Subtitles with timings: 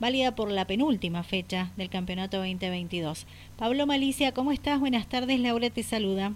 [0.00, 3.26] válida por la penúltima fecha del Campeonato 2022.
[3.58, 4.80] Pablo Malicia, ¿cómo estás?
[4.80, 6.32] Buenas tardes, Laura te saluda.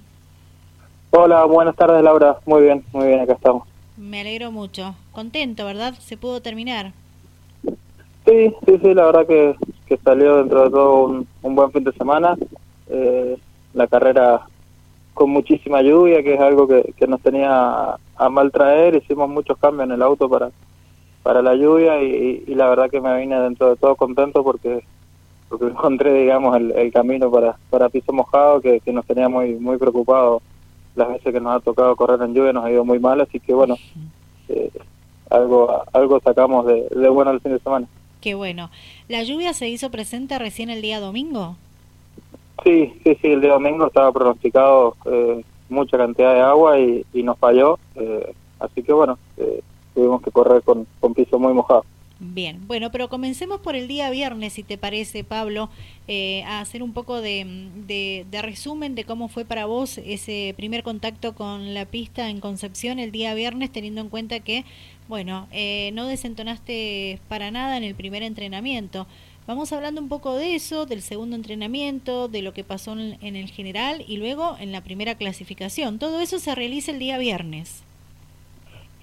[1.11, 3.67] Hola, buenas tardes Laura, muy bien, muy bien, acá estamos.
[3.97, 4.95] Me alegro mucho.
[5.13, 5.95] Contento, ¿verdad?
[5.99, 6.93] Se pudo terminar.
[8.27, 9.55] Sí, sí, sí, la verdad que,
[9.87, 12.37] que salió dentro de todo un, un buen fin de semana.
[12.89, 13.39] Eh,
[13.73, 14.47] la carrera
[15.15, 18.97] con muchísima lluvia, que es algo que, que nos tenía a, mal traer.
[18.97, 20.51] Hicimos muchos cambios en el auto para,
[21.25, 24.85] para la lluvia y, y, la verdad que me vine dentro de todo contento porque
[25.49, 29.55] porque encontré, digamos, el, el camino para, para piso mojado que, que nos tenía muy
[29.55, 30.43] muy preocupados
[30.95, 33.41] las veces que nos ha tocado correr en lluvia nos ha ido muy mal, así
[33.41, 33.77] que bueno,
[34.49, 34.71] eh,
[35.31, 37.89] algo algo sacamos de, de bueno el fin de semana.
[38.21, 38.71] Qué bueno.
[39.09, 41.57] ¿La lluvia se hizo presente recién el día domingo?
[42.63, 47.23] Sí, sí, sí, el día domingo estaba pronosticado eh, mucha cantidad de agua y, y
[47.23, 49.61] nos falló, eh, así que bueno, eh,
[49.95, 51.85] tuvimos que correr con, con piso muy mojado.
[52.21, 55.69] Bien, bueno, pero comencemos por el día viernes, si te parece, Pablo,
[56.07, 60.55] eh, a hacer un poco de, de, de, resumen de cómo fue para vos ese
[60.57, 64.65] primer contacto con la pista en Concepción el día viernes, teniendo en cuenta que,
[65.09, 69.09] bueno, eh, no desentonaste para nada en el primer entrenamiento.
[69.49, 73.35] Vamos hablando un poco de eso, del segundo entrenamiento, de lo que pasó en, en
[73.35, 75.99] el general y luego en la primera clasificación.
[75.99, 77.83] Todo eso se realiza el día viernes.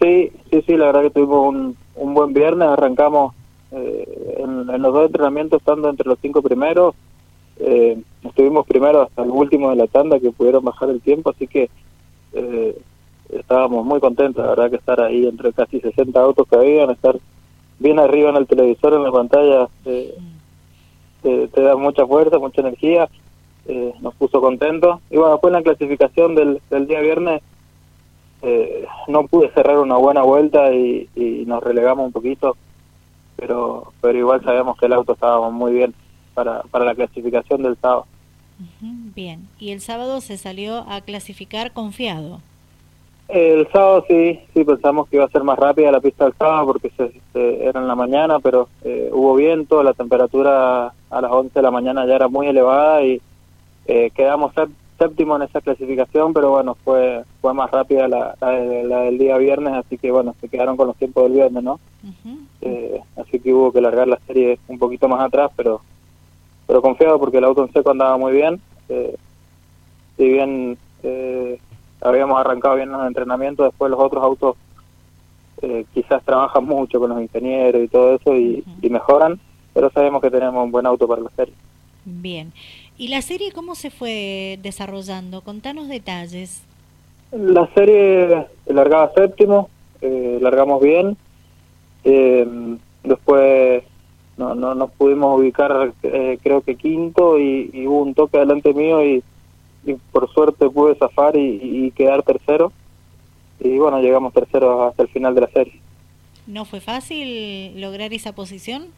[0.01, 3.35] Sí, sí, sí, la verdad que tuvimos un, un buen viernes, arrancamos
[3.71, 6.95] eh, en, los dos entrenamientos estando entre los cinco primeros,
[7.59, 11.45] eh, estuvimos primero hasta el último de la tanda que pudieron bajar el tiempo, así
[11.45, 11.69] que
[12.33, 12.75] eh,
[13.29, 17.19] estábamos muy contentos, la verdad que estar ahí entre casi 60 autos que habían, estar
[17.77, 20.15] bien arriba en el televisor, en la pantalla, te,
[21.21, 23.07] te, da mucha fuerza, mucha energía,
[23.67, 24.99] eh, nos puso contentos.
[25.11, 27.41] Y bueno, después la clasificación del, del día viernes,
[28.41, 32.57] eh, no pude cerrar una buena vuelta y, y, nos relegamos un poquito,
[33.35, 35.93] pero pero igual sabemos que el auto estaba muy bien
[36.33, 38.05] para, para la clasificación del sábado.
[38.79, 42.41] Bien, ¿y el sábado se salió a clasificar confiado?
[43.27, 46.65] El sábado sí, sí pensamos que iba a ser más rápida la pista del sábado
[46.65, 51.31] porque se, se, era en la mañana, pero eh, hubo viento, la temperatura a las
[51.31, 53.21] 11 de la mañana ya era muy elevada y
[53.85, 54.53] eh, quedamos
[55.01, 58.51] séptimo en esa clasificación, pero bueno, fue fue más rápida la, la,
[58.91, 61.79] la, del día viernes, así que bueno, se quedaron con los tiempos del viernes, ¿no?
[62.03, 62.37] Uh -huh.
[62.61, 65.81] eh, así que hubo que largar la serie un poquito más atrás, pero
[66.67, 68.61] pero confiado porque el auto en seco andaba muy bien.
[68.89, 69.15] Eh,
[70.17, 71.59] si bien eh,
[72.01, 74.55] habíamos arrancado bien en los entrenamientos, después los otros autos
[75.63, 78.85] eh, quizás trabajan mucho con los ingenieros y todo eso y, uh -huh.
[78.85, 79.39] y mejoran,
[79.73, 81.53] pero sabemos que tenemos un buen auto para la serie.
[82.05, 82.51] Bien.
[83.01, 85.41] ¿Y la serie cómo se fue desarrollando?
[85.41, 86.61] Contanos detalles.
[87.31, 91.17] La serie largaba séptimo, eh, largamos bien.
[92.03, 92.47] Eh,
[93.03, 93.83] después
[94.37, 98.71] no, no nos pudimos ubicar, eh, creo que quinto, y, y, hubo un toque delante
[98.71, 99.23] mío y,
[99.83, 102.71] y por suerte pude zafar y, y, quedar tercero.
[103.59, 105.81] Y bueno, llegamos tercero hasta el final de la serie.
[106.45, 108.89] ¿No fue fácil lograr esa posición?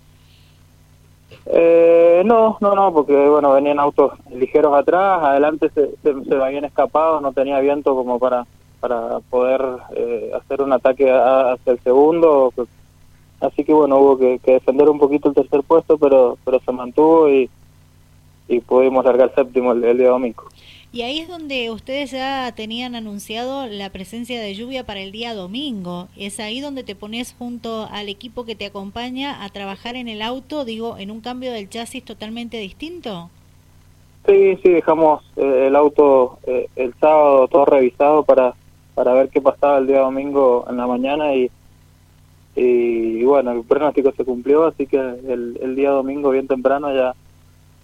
[1.46, 7.22] Eh, no, no, no, porque bueno, venían autos ligeros atrás, adelante se, se, habían escapado,
[7.22, 8.46] no tenía viento como para
[8.80, 9.62] para poder
[9.96, 12.52] eh, hacer un ataque a, hacia el segundo,
[13.40, 16.72] así que bueno, hubo que, que, defender un poquito el tercer puesto, pero pero se
[16.72, 17.50] mantuvo y,
[18.48, 20.44] y pudimos largar séptimo el, el día domingo.
[20.92, 25.34] Y ahí es donde ustedes ya tenían anunciado la presencia de lluvia para el día
[25.34, 26.08] domingo.
[26.16, 30.22] Es ahí donde te pones junto al equipo que te acompaña a trabajar en el
[30.22, 33.32] auto, digo, en un cambio del chasis totalmente distinto.
[34.28, 38.54] Sí, sí, dejamos eh, el auto eh, el sábado todo revisado para,
[38.94, 41.50] para ver qué pasaba el día domingo en la mañana y,
[42.56, 46.94] y, y bueno, el pronóstico se cumplió, así que el, el día domingo bien temprano
[46.96, 47.16] ya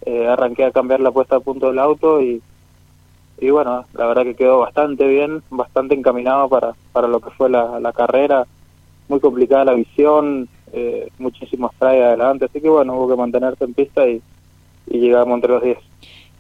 [0.09, 2.42] eh, arranqué a cambiar la puesta a punto del auto y
[3.52, 7.80] bueno, la verdad que quedó bastante bien, bastante encaminado para, para lo que fue la,
[7.80, 8.46] la carrera,
[9.08, 13.73] muy complicada la visión, eh, muchísimos trae adelante, así que bueno, hubo que mantenerse en
[13.73, 14.22] pista y,
[14.88, 15.78] y llegamos entre los 10.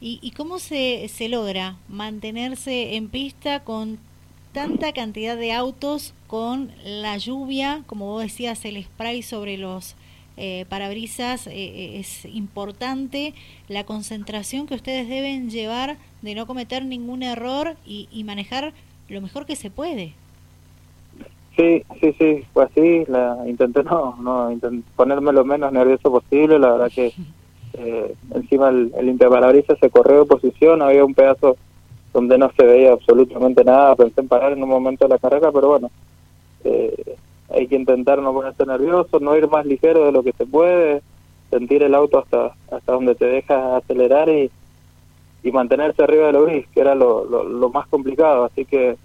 [0.01, 3.97] ¿Y, ¿Y cómo se, se logra mantenerse en pista con
[4.53, 9.95] tanta cantidad de autos, con la lluvia, como vos decías, el spray sobre los
[10.39, 13.33] eh, parabrisas eh, eh, es importante
[13.67, 18.73] la concentración que ustedes deben llevar de no cometer ningún error y, y manejar
[19.09, 20.13] lo mejor que se puede.
[21.59, 23.03] Sí, sí, sí, fue así.
[23.07, 26.57] La, intenté no, no intenté ponerme lo menos nervioso posible.
[26.57, 27.13] La verdad que
[27.73, 30.81] eh, encima el, el interparabrisas se corrió de posición.
[30.81, 31.57] Había un pedazo
[32.13, 33.95] donde no se veía absolutamente nada.
[33.97, 35.91] Pensé en parar en un momento de la carrera, pero bueno,
[36.63, 37.08] eh,
[37.49, 41.01] hay que intentar no ponerse nervioso, no ir más ligero de lo que se puede,
[41.49, 44.51] sentir el auto hasta hasta donde te dejas acelerar y,
[45.43, 48.45] y mantenerse arriba de lo gris, que era lo, lo, más complicado.
[48.45, 48.97] Así que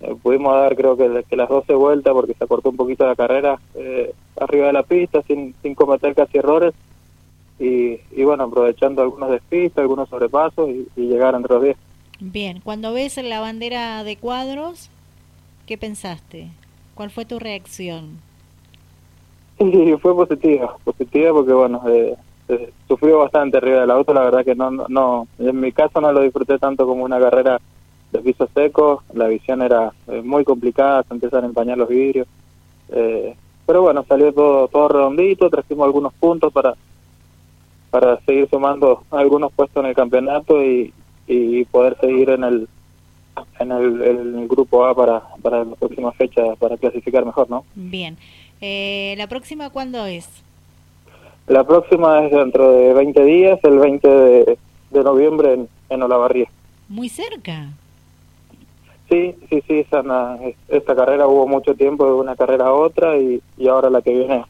[0.00, 3.58] eh, pudimos dar creo que, las 12 vueltas porque se acortó un poquito la carrera
[3.74, 6.74] eh, arriba de la pista sin, sin cometer casi errores
[7.58, 11.76] y, y bueno, aprovechando algunos despistas, algunos sobrepasos y, llegar entre los 10.
[12.20, 14.88] Bien, cuando ves la bandera de cuadros,
[15.66, 16.48] ¿qué pensaste?
[16.94, 18.20] ¿Cuál fue tu reacción?
[19.58, 22.16] Sí, fue positiva, positiva porque bueno, eh,
[22.88, 26.20] sufrió bastante arriba del auto, la verdad que no, no, en mi caso no lo
[26.20, 27.60] disfruté tanto como una carrera
[28.10, 32.26] de piso seco, la visión era eh, muy complicada, se empiezan a empañar los vidrios,
[32.90, 33.34] eh,
[33.64, 36.74] pero bueno, salió todo, todo redondito, trajimos algunos puntos para,
[37.90, 40.92] para seguir sumando algunos puestos en el campeonato y,
[41.26, 42.68] y poder seguir en el
[43.62, 47.64] en el, grupo A para, para la próxima fecha, para clasificar mejor, ¿no?
[47.74, 48.16] Bien.
[48.60, 50.28] Eh, ¿La próxima cuándo es?
[51.48, 54.58] La próxima es dentro de 20 días, el 20 de,
[55.02, 56.48] noviembre en, en Olavarría.
[56.88, 57.70] Muy cerca.
[59.10, 59.86] Sí, sí, sí,
[60.68, 64.10] esta carrera hubo mucho tiempo de una carrera a otra y, y ahora la que
[64.10, 64.44] viene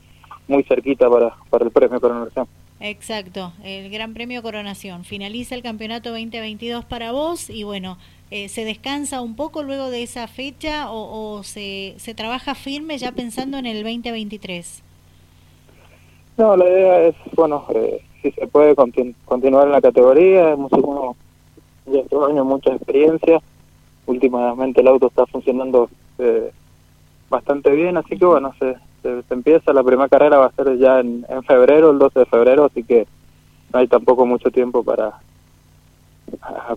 [0.47, 2.47] muy cerquita para, para el premio Coronación.
[2.79, 5.05] Exacto, el Gran Premio Coronación.
[5.05, 7.97] Finaliza el campeonato 2022 para vos y bueno,
[8.35, 13.13] eh, ¿se descansa un poco luego de esa fecha o, se, se trabaja firme ya
[13.13, 14.83] pensando en el 2023?
[16.39, 21.15] No, la idea es, bueno, eh, si se puede continuar en la categoría, hemos tenido
[21.85, 23.39] ya estos años mucha experiencia,
[24.07, 26.51] últimamente el auto está funcionando eh,
[27.29, 31.01] bastante bien, así que bueno, se, se, empieza, la primera carrera va a ser ya
[31.01, 33.07] en, en febrero, el 12 de febrero, así que
[33.75, 35.21] no hay tampoco mucho tiempo para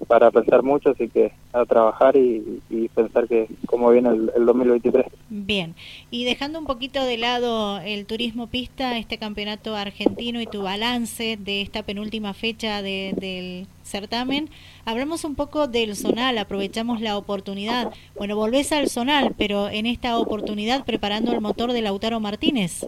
[0.07, 2.61] para pensar mucho, así que a trabajar y,
[2.93, 5.05] pensar que cómo viene el, 2023.
[5.29, 5.75] Bien,
[6.11, 11.37] y dejando un poquito de lado el turismo pista, este campeonato argentino y tu balance
[11.37, 14.49] de esta penúltima fecha del certamen,
[14.85, 17.91] hablamos un poco del Zonal, aprovechamos la oportunidad.
[18.17, 22.85] Bueno, volvés al Zonal, pero en esta oportunidad preparando el motor de Lautaro Martínez.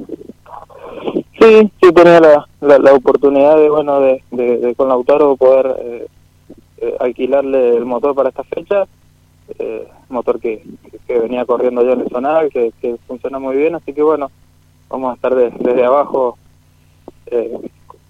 [1.39, 5.75] Sí, sí tenía la, la, oportunidad de, bueno, de, de, con Lautaro poder...
[5.79, 5.96] Eh,
[6.77, 8.87] eh, alquilarle el motor para esta fecha,
[9.59, 10.63] eh, motor que,
[11.07, 14.29] que, venía corriendo ya en el zonal, que, que funciona muy bien, así que bueno,
[14.89, 16.37] vamos a estar desde abajo
[17.27, 17.57] eh,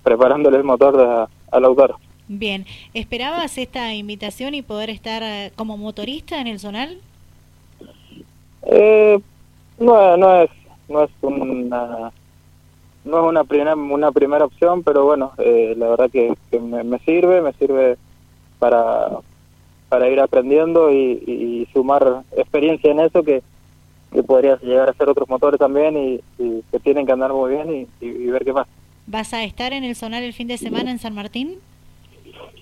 [0.04, 1.96] preparándole el motor a, al autor.
[2.28, 6.98] Bien, ¿esperabas esta invitación y poder estar eh, como motorista en el zonal?
[8.64, 9.20] Eh,
[9.80, 10.50] no, no es
[10.90, 12.12] no es una
[13.06, 16.84] no es una primera una primera opción pero bueno eh, la verdad que, que me,
[16.84, 17.98] me, sirve me sirve
[18.60, 19.20] para,
[19.90, 23.44] para ir aprendiendo y, sumar experiencia en eso que,
[24.12, 27.88] que podrías llegar a ser otros motores también y, que tienen que andar muy bien
[28.02, 28.68] y, ver qué más.
[29.06, 31.56] ¿Vas a estar en el sonar el fin de semana en San Martín?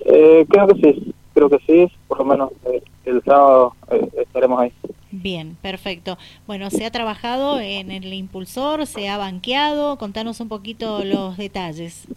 [0.06, 4.60] Eh, creo que sí, creo que sí, por lo menos eh, el sábado eh, estaremos
[4.60, 4.72] ahí.
[5.12, 6.18] Bien, perfecto.
[6.46, 12.08] Bueno, se ha trabajado en el impulsor, se ha banqueado, contanos un poquito los detalles.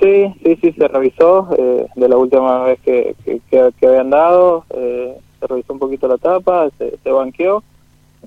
[0.00, 3.16] Sí, sí, sí, se revisó eh, de la última vez que,
[3.50, 7.64] que, habían dado, eh, se revisó un poquito la tapa, se, se banqueó,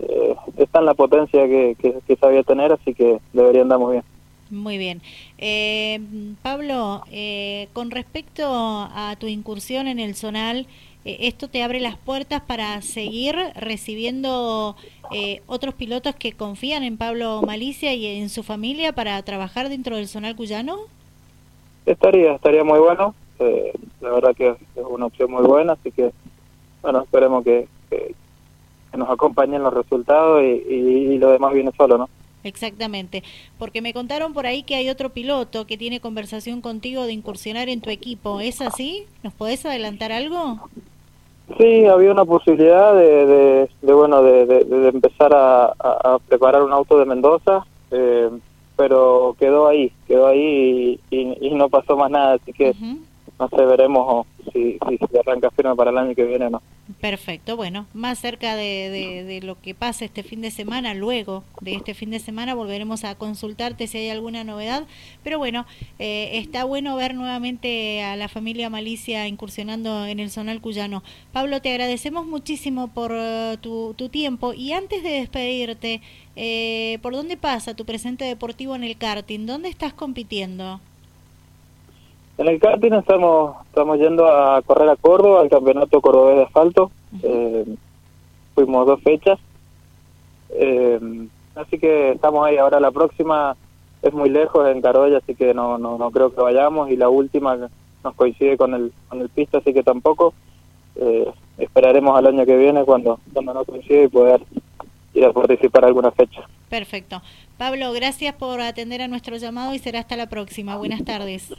[0.02, 4.04] eh, está en la potencia que, que, sabía tener, así que debería andar muy bien.
[4.50, 5.02] Muy bien.
[5.38, 6.02] Eh,
[6.42, 7.04] Pablo,
[7.72, 10.68] con respecto a tu incursión en el Zonal,
[11.06, 14.76] ¿esto te abre las puertas para seguir recibiendo
[15.48, 20.10] otros pilotos que confían en Pablo Malicia y en su familia para trabajar dentro del
[20.10, 20.80] Zonal Cuyano?
[21.86, 23.16] Estaría, estaría muy bueno.
[23.40, 26.12] Eh, la verdad que es una opción muy buena, así que,
[26.82, 28.16] bueno, esperemos que, que,
[28.96, 32.10] nos acompañen los resultados y, lo demás viene solo, ¿no?
[32.44, 33.24] Exactamente,
[33.58, 37.70] porque me contaron por ahí que hay otro piloto que tiene conversación contigo de incursionar
[37.70, 38.42] en tu equipo.
[38.42, 39.06] ¿Es así?
[39.24, 40.60] ¿Nos podés adelantar algo?
[41.58, 46.98] Sí, había una posibilidad de, de, bueno, de, de, empezar a, a, preparar un auto
[46.98, 47.66] de Mendoza.
[47.92, 48.30] Eh,
[48.76, 52.74] pero quedó ahí, quedó ahí y, no pasó más nada, así que
[53.40, 56.62] no sé, veremos si, si, si, arranca firme para el año que viene o no.
[57.02, 61.74] Perfecto, bueno, más cerca de, de, lo que pase este fin de semana, luego de
[61.74, 64.86] este fin de semana volveremos a consultarte si hay alguna novedad,
[65.24, 65.66] pero bueno,
[65.98, 71.02] eh, está bueno ver nuevamente a la familia Malicia incursionando en el zonal cuyano.
[71.34, 76.02] Pablo, te agradecemos muchísimo por uh, tu, tu, tiempo y antes de despedirte,
[76.36, 79.48] eh, ¿por dónde pasa tu presente deportivo en el karting?
[79.48, 80.80] ¿Dónde estás compitiendo?
[82.42, 86.92] En el karting estamos, estamos yendo a correr a Córdoba, al campeonato cordobés de asfalto.
[87.22, 87.66] Eh,
[88.56, 89.40] fuimos dos fechas.
[90.50, 92.58] Eh, así que estamos ahí.
[92.58, 93.56] Ahora la próxima
[94.02, 96.90] es muy lejos en Carolla, así que no, no, no creo que vayamos.
[96.90, 97.70] Y la última
[98.04, 100.34] nos coincide con el, con el pista, así que tampoco.
[100.96, 104.42] Eh, esperaremos al año que viene cuando, cuando no coincide y poder
[105.14, 106.42] ir a participar alguna fecha.
[106.70, 107.22] Perfecto.
[107.60, 110.76] Pablo, gracias por atender a nuestro llamado y será hasta la próxima.
[110.76, 111.54] Buenas tardes.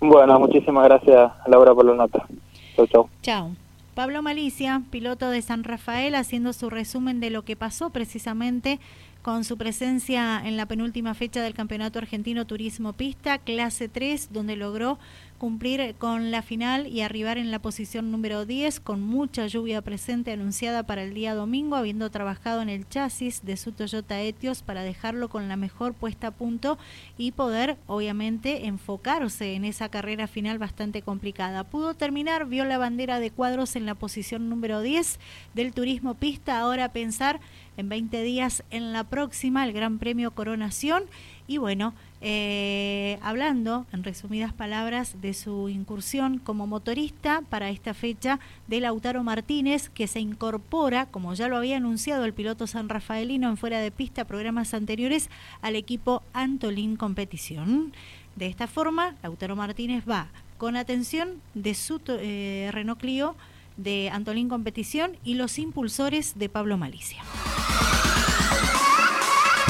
[0.00, 2.26] Bueno, muchísimas gracias, Laura, por la nota.
[2.74, 3.08] Chau, chau.
[3.22, 3.50] Chao.
[3.94, 8.80] Pablo Malicia, piloto de San Rafael, haciendo su resumen de lo que pasó precisamente
[9.22, 14.56] con su presencia en la penúltima fecha del Campeonato Argentino Turismo Pista, clase 3, donde
[14.56, 14.98] logró
[15.40, 20.32] cumplir con la final y arribar en la posición número 10 con mucha lluvia presente
[20.32, 24.82] anunciada para el día domingo, habiendo trabajado en el chasis de su Toyota Etios para
[24.82, 26.76] dejarlo con la mejor puesta a punto
[27.16, 31.64] y poder obviamente enfocarse en esa carrera final bastante complicada.
[31.64, 35.18] Pudo terminar, vio la bandera de cuadros en la posición número 10
[35.54, 37.40] del Turismo Pista, ahora pensar
[37.80, 41.04] en 20 días en la próxima, el Gran Premio Coronación
[41.48, 48.38] y bueno, eh, hablando en resumidas palabras de su incursión como motorista para esta fecha
[48.68, 53.48] de Lautaro Martínez, que se incorpora, como ya lo había anunciado el piloto san rafaelino
[53.48, 55.30] en fuera de pista programas anteriores,
[55.62, 57.92] al equipo Antolín Competición.
[58.36, 63.34] De esta forma, Lautaro Martínez va con atención de su eh, Renault Clio
[63.82, 67.22] de Antolín Competición y los impulsores de Pablo Malicia.